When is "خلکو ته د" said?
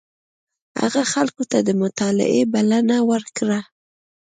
1.13-1.69